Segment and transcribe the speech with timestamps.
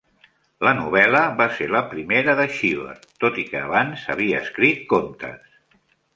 [0.67, 5.63] La novel·la va ser la primera de Cheever, tot i que abans havia escrit contes.